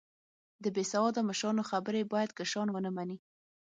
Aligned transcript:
د 0.63 0.65
بیسیواده 0.75 1.21
مشرانو 1.29 1.63
خبرې 1.71 2.01
باید 2.13 2.31
کشران 2.39 2.67
و 2.71 2.77
نه 2.85 2.91
منې 2.95 3.17